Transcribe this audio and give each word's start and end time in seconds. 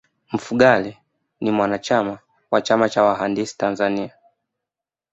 mfugale 0.33 0.97
ni 1.41 1.51
mwanachama 1.51 2.19
wa 2.51 2.61
chama 2.61 2.89
cha 2.89 3.03
wahandisi 3.03 3.57
tanzania 3.57 4.13